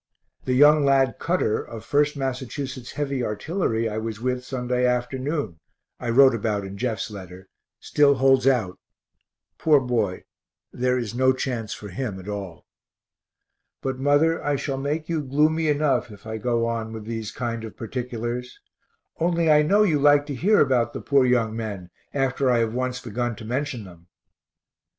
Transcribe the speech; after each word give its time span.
The 0.45 0.55
young 0.55 0.83
lad 0.83 1.19
Cutter, 1.19 1.61
of 1.63 1.85
1st 1.85 2.15
Massachusetts 2.17 2.93
heavy 2.93 3.23
artillery, 3.23 3.87
I 3.87 3.99
was 3.99 4.19
with 4.19 4.43
Sunday 4.43 4.83
afternoon, 4.83 5.59
(I 5.99 6.09
wrote 6.09 6.33
about 6.33 6.65
in 6.65 6.75
Jeff's 6.75 7.11
letter) 7.11 7.49
still 7.79 8.15
holds 8.15 8.47
out. 8.47 8.79
Poor 9.59 9.79
boy, 9.79 10.23
there 10.73 10.97
is 10.97 11.13
no 11.13 11.33
chance 11.33 11.71
for 11.75 11.89
him 11.89 12.19
at 12.19 12.27
all. 12.27 12.65
But 13.83 13.99
mother, 13.99 14.43
I 14.43 14.55
shall 14.55 14.79
make 14.79 15.07
you 15.07 15.21
gloomy 15.21 15.67
enough 15.67 16.09
if 16.09 16.25
I 16.25 16.37
go 16.39 16.65
on 16.65 16.93
with 16.93 17.05
these 17.05 17.31
kind 17.31 17.63
of 17.63 17.77
particulars 17.77 18.59
only 19.19 19.51
I 19.51 19.61
know 19.61 19.83
you 19.83 19.99
like 19.99 20.25
to 20.25 20.33
hear 20.35 20.61
about 20.61 20.93
the 20.93 21.01
poor 21.01 21.27
young 21.27 21.55
men, 21.55 21.91
after 22.11 22.49
I 22.49 22.57
have 22.57 22.73
once 22.73 22.99
begun 22.99 23.35
to 23.35 23.45
mention 23.45 23.83
them. 23.83 24.07